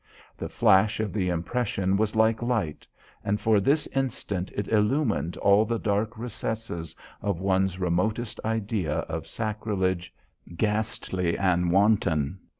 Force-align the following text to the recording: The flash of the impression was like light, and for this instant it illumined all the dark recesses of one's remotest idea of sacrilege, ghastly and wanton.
The 0.35 0.49
flash 0.49 0.99
of 0.99 1.13
the 1.13 1.29
impression 1.29 1.95
was 1.95 2.15
like 2.15 2.41
light, 2.41 2.87
and 3.23 3.39
for 3.39 3.59
this 3.59 3.85
instant 3.93 4.51
it 4.55 4.67
illumined 4.67 5.37
all 5.37 5.63
the 5.63 5.77
dark 5.77 6.17
recesses 6.17 6.95
of 7.21 7.39
one's 7.39 7.77
remotest 7.79 8.39
idea 8.43 9.01
of 9.01 9.27
sacrilege, 9.27 10.11
ghastly 10.55 11.37
and 11.37 11.71
wanton. 11.71 12.39